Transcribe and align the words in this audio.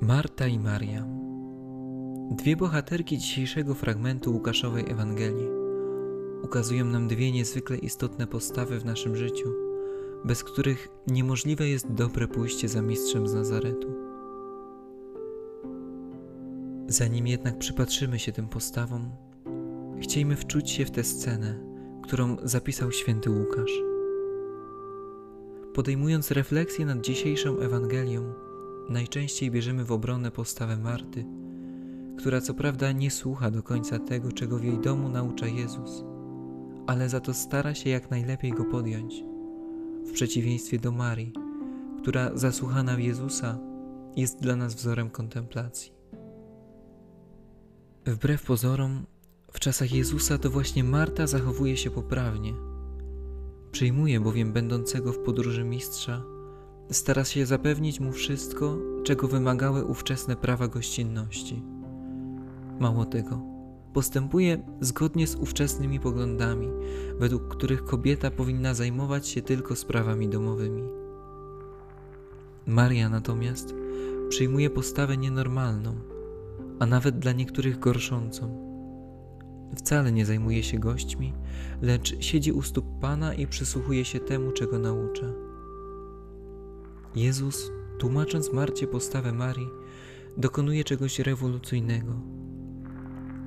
Marta 0.00 0.46
i 0.46 0.58
Maria. 0.58 1.06
Dwie 2.30 2.56
bohaterki 2.56 3.18
dzisiejszego 3.18 3.74
fragmentu 3.74 4.32
Łukaszowej 4.32 4.90
Ewangelii 4.90 5.48
ukazują 6.42 6.84
nam 6.84 7.08
dwie 7.08 7.32
niezwykle 7.32 7.76
istotne 7.76 8.26
postawy 8.26 8.80
w 8.80 8.84
naszym 8.84 9.16
życiu, 9.16 9.52
bez 10.24 10.44
których 10.44 10.88
niemożliwe 11.06 11.68
jest 11.68 11.92
dobre 11.92 12.28
pójście 12.28 12.68
za 12.68 12.82
mistrzem 12.82 13.28
z 13.28 13.34
Nazaretu. 13.34 13.88
Zanim 16.88 17.26
jednak 17.26 17.58
przypatrzymy 17.58 18.18
się 18.18 18.32
tym 18.32 18.48
postawom, 18.48 19.10
chciejmy 20.00 20.36
wczuć 20.36 20.70
się 20.70 20.84
w 20.84 20.90
tę 20.90 21.04
scenę, 21.04 21.60
którą 22.02 22.36
zapisał 22.42 22.92
święty 22.92 23.30
Łukasz. 23.30 23.72
Podejmując 25.74 26.30
refleksję 26.30 26.86
nad 26.86 27.00
dzisiejszą 27.00 27.58
Ewangelią, 27.58 28.47
najczęściej 28.88 29.50
bierzemy 29.50 29.84
w 29.84 29.92
obronę 29.92 30.30
postawę 30.30 30.76
Marty, 30.76 31.24
która 32.18 32.40
co 32.40 32.54
prawda 32.54 32.92
nie 32.92 33.10
słucha 33.10 33.50
do 33.50 33.62
końca 33.62 33.98
tego, 33.98 34.32
czego 34.32 34.58
w 34.58 34.64
jej 34.64 34.78
domu 34.78 35.08
naucza 35.08 35.46
Jezus, 35.46 36.04
ale 36.86 37.08
za 37.08 37.20
to 37.20 37.34
stara 37.34 37.74
się 37.74 37.90
jak 37.90 38.10
najlepiej 38.10 38.52
go 38.52 38.64
podjąć, 38.64 39.14
w 40.06 40.12
przeciwieństwie 40.12 40.78
do 40.78 40.92
Marii, 40.92 41.32
która 42.02 42.30
zasłuchana 42.34 42.96
w 42.96 43.00
Jezusa 43.00 43.58
jest 44.16 44.40
dla 44.40 44.56
nas 44.56 44.74
wzorem 44.74 45.10
kontemplacji. 45.10 45.92
Wbrew 48.06 48.44
pozorom, 48.44 49.06
w 49.52 49.60
czasach 49.60 49.92
Jezusa 49.92 50.38
to 50.38 50.50
właśnie 50.50 50.84
Marta 50.84 51.26
zachowuje 51.26 51.76
się 51.76 51.90
poprawnie. 51.90 52.54
Przyjmuje 53.72 54.20
bowiem 54.20 54.52
będącego 54.52 55.12
w 55.12 55.18
podróży 55.18 55.64
mistrza 55.64 56.22
stara 56.90 57.24
się 57.24 57.46
zapewnić 57.46 58.00
mu 58.00 58.12
wszystko, 58.12 58.76
czego 59.04 59.28
wymagały 59.28 59.84
ówczesne 59.84 60.36
prawa 60.36 60.68
gościnności. 60.68 61.62
Mało 62.80 63.04
tego, 63.04 63.40
postępuje 63.92 64.62
zgodnie 64.80 65.26
z 65.26 65.36
ówczesnymi 65.36 66.00
poglądami, 66.00 66.68
według 67.18 67.48
których 67.48 67.84
kobieta 67.84 68.30
powinna 68.30 68.74
zajmować 68.74 69.28
się 69.28 69.42
tylko 69.42 69.76
sprawami 69.76 70.28
domowymi. 70.28 70.82
Maria 72.66 73.08
natomiast 73.08 73.74
przyjmuje 74.28 74.70
postawę 74.70 75.16
nienormalną, 75.16 75.94
a 76.78 76.86
nawet 76.86 77.18
dla 77.18 77.32
niektórych 77.32 77.78
gorszącą. 77.78 78.68
Wcale 79.76 80.12
nie 80.12 80.26
zajmuje 80.26 80.62
się 80.62 80.78
gośćmi, 80.78 81.32
lecz 81.82 82.24
siedzi 82.24 82.52
u 82.52 82.62
stóp 82.62 82.84
Pana 83.00 83.34
i 83.34 83.46
przysłuchuje 83.46 84.04
się 84.04 84.20
temu, 84.20 84.52
czego 84.52 84.78
naucza. 84.78 85.47
Jezus, 87.16 87.70
tłumacząc 87.98 88.52
Marcie 88.52 88.86
postawę 88.86 89.32
Marii, 89.32 89.68
dokonuje 90.36 90.84
czegoś 90.84 91.18
rewolucyjnego. 91.18 92.12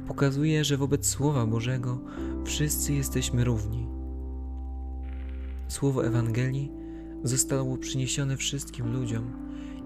Pokazuje, 0.07 0.65
że 0.65 0.77
wobec 0.77 1.05
Słowa 1.05 1.45
Bożego 1.45 1.99
wszyscy 2.45 2.93
jesteśmy 2.93 3.43
równi. 3.43 3.87
Słowo 5.67 6.05
Ewangelii 6.05 6.71
zostało 7.23 7.77
przyniesione 7.77 8.37
wszystkim 8.37 8.93
ludziom 8.93 9.31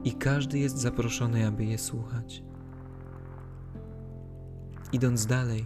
i 0.04 0.14
każdy 0.14 0.60
jest 0.60 0.78
zaproszony, 0.78 1.48
aby 1.48 1.66
je 1.66 1.78
słuchać. 1.78 2.44
Idąc 4.92 5.26
dalej, 5.26 5.66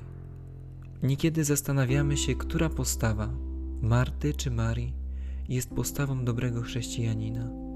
niekiedy 1.04 1.44
zastanawiamy 1.44 2.18
się, 2.18 2.36
która 2.36 2.70
postawa, 2.70 3.30
Marty 3.82 4.34
czy 4.34 4.52
Marii, 4.52 4.94
jest 5.50 5.70
postawą 5.70 6.26
dobrego 6.26 6.62
chrześcijanina. 6.62 7.69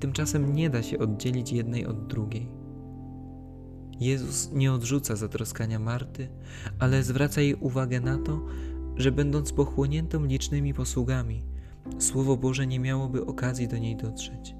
Tymczasem 0.00 0.54
nie 0.54 0.70
da 0.70 0.82
się 0.82 0.98
oddzielić 0.98 1.52
jednej 1.52 1.86
od 1.86 2.06
drugiej. 2.06 2.48
Jezus 4.00 4.52
nie 4.52 4.72
odrzuca 4.72 5.16
zatroskania 5.16 5.78
Marty, 5.78 6.28
ale 6.78 7.02
zwraca 7.02 7.40
jej 7.40 7.54
uwagę 7.54 8.00
na 8.00 8.18
to, 8.18 8.40
że 8.96 9.12
będąc 9.12 9.52
pochłoniętą 9.52 10.24
licznymi 10.24 10.74
posługami, 10.74 11.42
Słowo 11.98 12.36
Boże 12.36 12.66
nie 12.66 12.80
miałoby 12.80 13.26
okazji 13.26 13.68
do 13.68 13.78
niej 13.78 13.96
dotrzeć. 13.96 14.54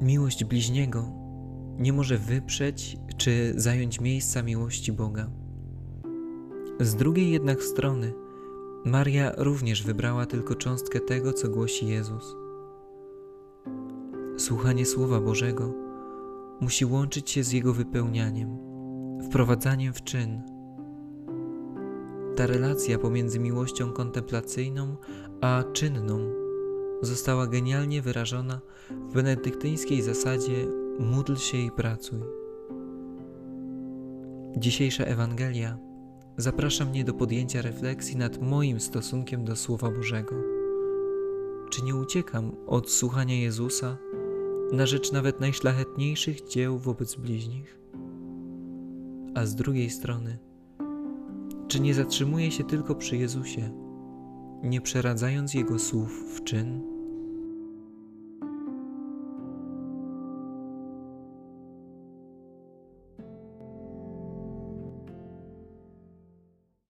Miłość 0.00 0.44
bliźniego 0.44 1.12
nie 1.78 1.92
może 1.92 2.18
wyprzeć 2.18 2.96
czy 3.16 3.52
zająć 3.56 4.00
miejsca 4.00 4.42
miłości 4.42 4.92
Boga. 4.92 5.30
Z 6.80 6.94
drugiej 6.94 7.30
jednak 7.30 7.62
strony, 7.62 8.12
Maria 8.84 9.32
również 9.36 9.82
wybrała 9.82 10.26
tylko 10.26 10.54
cząstkę 10.54 11.00
tego, 11.00 11.32
co 11.32 11.48
głosi 11.48 11.86
Jezus. 11.86 12.45
Słuchanie 14.36 14.86
Słowa 14.86 15.20
Bożego 15.20 15.72
musi 16.60 16.84
łączyć 16.84 17.30
się 17.30 17.44
z 17.44 17.52
jego 17.52 17.72
wypełnianiem, 17.72 18.58
wprowadzaniem 19.28 19.92
w 19.92 20.02
czyn. 20.02 20.42
Ta 22.36 22.46
relacja 22.46 22.98
pomiędzy 22.98 23.38
miłością 23.38 23.92
kontemplacyjną 23.92 24.96
a 25.40 25.64
czynną 25.72 26.18
została 27.02 27.46
genialnie 27.46 28.02
wyrażona 28.02 28.60
w 28.90 29.14
benedyktyńskiej 29.14 30.02
zasadzie 30.02 30.66
módl 30.98 31.34
się 31.34 31.58
i 31.58 31.70
pracuj. 31.70 32.20
Dzisiejsza 34.56 35.04
Ewangelia 35.04 35.78
zaprasza 36.36 36.84
mnie 36.84 37.04
do 37.04 37.14
podjęcia 37.14 37.62
refleksji 37.62 38.16
nad 38.16 38.42
moim 38.42 38.80
stosunkiem 38.80 39.44
do 39.44 39.56
Słowa 39.56 39.90
Bożego. 39.90 40.34
Czy 41.70 41.84
nie 41.84 41.94
uciekam 41.94 42.52
od 42.66 42.90
słuchania 42.90 43.34
Jezusa? 43.34 43.96
Na 44.72 44.86
rzecz 44.86 45.12
nawet 45.12 45.40
najszlachetniejszych 45.40 46.48
dzieł 46.48 46.78
wobec 46.78 47.14
bliźnich? 47.14 47.78
A 49.34 49.46
z 49.46 49.54
drugiej 49.54 49.90
strony, 49.90 50.38
czy 51.68 51.80
nie 51.80 51.94
zatrzymuje 51.94 52.50
się 52.50 52.64
tylko 52.64 52.94
przy 52.94 53.16
Jezusie, 53.16 53.70
nie 54.62 54.80
przeradzając 54.80 55.54
Jego 55.54 55.78
słów 55.78 56.36
w 56.36 56.44
czyn? 56.44 56.95